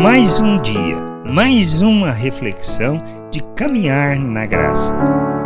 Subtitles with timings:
[0.00, 0.96] Mais um dia,
[1.26, 2.98] mais uma reflexão
[3.32, 4.94] de caminhar na graça.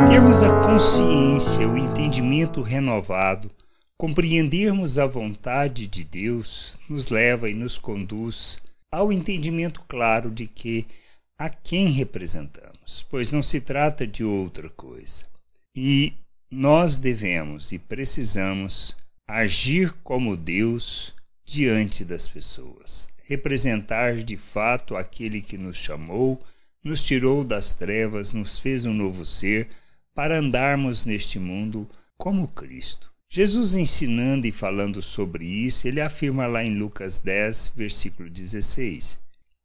[0.07, 3.49] Termos a consciência, o entendimento renovado,
[3.97, 8.59] compreendermos a vontade de Deus, nos leva e nos conduz
[8.91, 10.85] ao entendimento claro de que
[11.35, 15.25] a quem representamos, pois não se trata de outra coisa.
[15.75, 16.13] E
[16.51, 18.95] nós devemos e precisamos
[19.27, 26.41] agir como Deus diante das pessoas, representar de fato aquele que nos chamou,
[26.83, 29.69] nos tirou das trevas, nos fez um novo ser,
[30.13, 33.11] para andarmos neste mundo como Cristo.
[33.29, 39.17] Jesus ensinando e falando sobre isso, ele afirma lá em Lucas 10, versículo 16: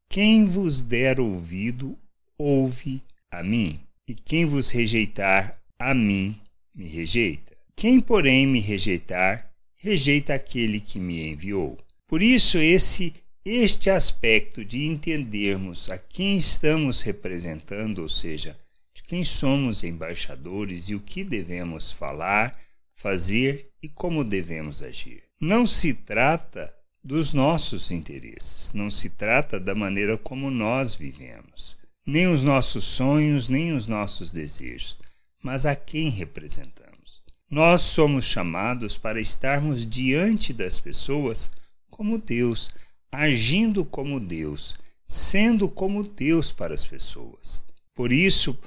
[0.08, 1.98] Quem vos der ouvido,
[2.38, 6.40] ouve a mim, e quem vos rejeitar a mim,
[6.74, 7.54] me rejeita.
[7.76, 11.76] Quem, porém, me rejeitar, rejeita aquele que me enviou.
[12.06, 13.12] Por isso, esse
[13.50, 18.58] este aspecto de entendermos a quem estamos representando, ou seja,
[18.92, 22.58] de quem somos embaixadores e o que devemos falar,
[22.94, 25.22] fazer e como devemos agir.
[25.40, 32.26] Não se trata dos nossos interesses, não se trata da maneira como nós vivemos, nem
[32.26, 34.98] os nossos sonhos, nem os nossos desejos,
[35.42, 37.22] mas a quem representamos.
[37.50, 41.50] Nós somos chamados para estarmos diante das pessoas
[41.88, 42.70] como Deus,
[43.10, 44.74] agindo como Deus,
[45.06, 47.62] sendo como Deus para as pessoas.
[47.94, 48.58] Por isso,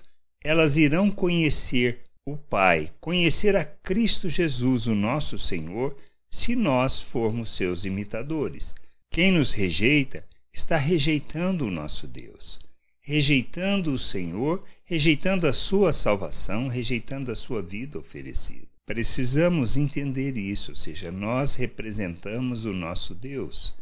[0.43, 5.95] elas irão conhecer o Pai, conhecer a Cristo Jesus, o nosso Senhor,
[6.29, 8.73] se nós formos seus imitadores.
[9.09, 12.59] Quem nos rejeita está rejeitando o nosso Deus,
[13.01, 18.67] rejeitando o Senhor, rejeitando a sua salvação, rejeitando a sua vida oferecida.
[18.85, 23.73] Precisamos entender isso, ou seja, nós representamos o nosso Deus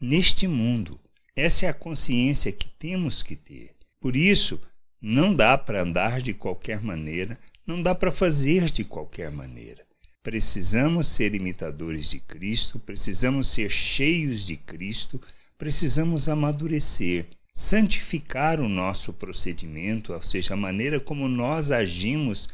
[0.00, 1.00] neste mundo.
[1.34, 3.74] Essa é a consciência que temos que ter.
[4.00, 4.60] Por isso,
[5.00, 9.84] não dá para andar de qualquer maneira, não dá para fazer de qualquer maneira.
[10.22, 15.20] Precisamos ser imitadores de Cristo, precisamos ser cheios de Cristo,
[15.56, 22.48] precisamos amadurecer, santificar o nosso procedimento, ou seja, a maneira como nós agimos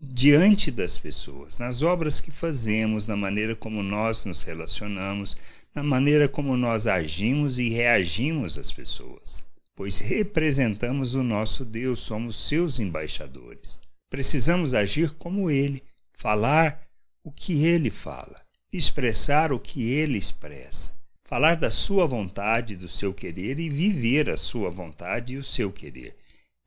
[0.00, 5.36] diante das pessoas, nas obras que fazemos, na maneira como nós nos relacionamos,
[5.74, 9.42] na maneira como nós agimos e reagimos às pessoas,
[9.74, 13.80] pois representamos o nosso Deus, somos seus embaixadores.
[14.10, 15.82] Precisamos agir como ele,
[16.12, 16.86] falar
[17.24, 18.40] o que ele fala,
[18.70, 20.92] expressar o que ele expressa,
[21.24, 25.72] falar da sua vontade, do seu querer e viver a sua vontade e o seu
[25.72, 26.16] querer.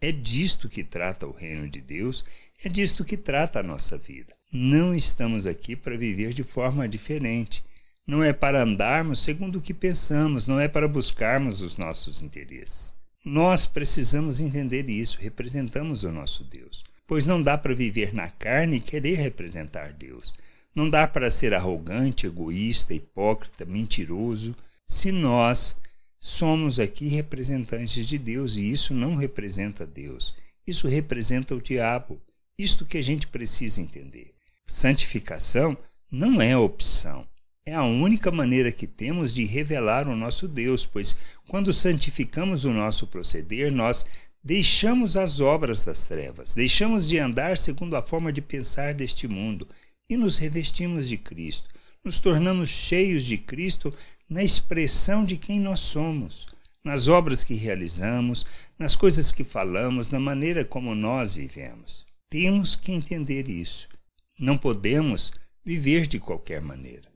[0.02, 2.26] É disto que trata o reino de Deus,
[2.64, 4.34] é disto que trata a nossa vida.
[4.52, 7.64] Não estamos aqui para viver de forma diferente
[8.08, 12.94] não é para andarmos segundo o que pensamos, não é para buscarmos os nossos interesses.
[13.24, 16.84] Nós precisamos entender isso, representamos o nosso Deus.
[17.08, 20.34] Pois não dá para viver na carne e querer representar Deus.
[20.76, 24.56] Não dá para ser arrogante, egoísta, hipócrita, mentiroso,
[24.88, 25.76] se nós
[26.20, 30.36] somos aqui representantes de Deus e isso não representa Deus.
[30.68, 32.22] Isso representa o diabo.
[32.58, 34.34] Isto que a gente precisa entender.
[34.68, 35.78] Santificação
[36.12, 37.28] não é opção.
[37.68, 41.18] É a única maneira que temos de revelar o nosso Deus, pois
[41.48, 44.06] quando santificamos o nosso proceder, nós
[44.44, 49.68] deixamos as obras das trevas, deixamos de andar segundo a forma de pensar deste mundo
[50.08, 51.68] e nos revestimos de Cristo.
[52.04, 53.92] Nos tornamos cheios de Cristo
[54.30, 56.46] na expressão de quem nós somos,
[56.84, 58.46] nas obras que realizamos,
[58.78, 62.06] nas coisas que falamos, na maneira como nós vivemos.
[62.30, 63.90] Temos que entender isso.
[64.38, 65.32] Não podemos
[65.66, 67.15] viver de qualquer maneira.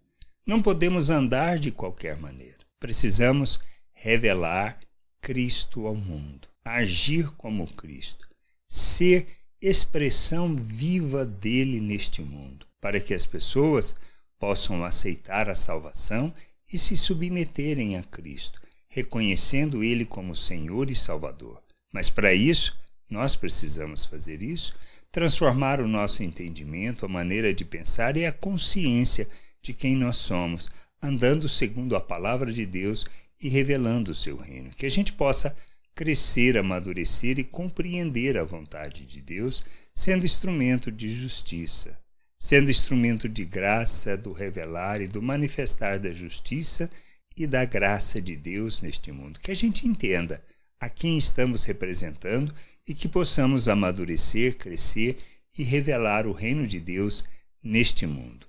[0.49, 2.57] Não podemos andar de qualquer maneira.
[2.79, 3.59] Precisamos
[3.93, 4.79] revelar
[5.21, 8.27] Cristo ao mundo, agir como Cristo,
[8.67, 9.27] ser
[9.61, 13.93] expressão viva dele neste mundo, para que as pessoas
[14.39, 16.33] possam aceitar a salvação
[16.73, 21.61] e se submeterem a Cristo, reconhecendo Ele como Senhor e Salvador.
[21.93, 22.75] Mas para isso,
[23.07, 24.73] nós precisamos fazer isso,
[25.11, 29.27] transformar o nosso entendimento, a maneira de pensar e a consciência
[29.61, 30.69] de quem nós somos,
[31.01, 33.05] andando segundo a palavra de Deus
[33.41, 34.71] e revelando o seu reino.
[34.71, 35.55] Que a gente possa
[35.95, 39.63] crescer, amadurecer e compreender a vontade de Deus,
[39.93, 41.97] sendo instrumento de justiça,
[42.37, 46.89] sendo instrumento de graça, do revelar e do manifestar da justiça
[47.35, 49.39] e da graça de Deus neste mundo.
[49.39, 50.41] Que a gente entenda
[50.79, 52.53] a quem estamos representando
[52.87, 55.17] e que possamos amadurecer, crescer
[55.57, 57.23] e revelar o reino de Deus
[57.61, 58.48] neste mundo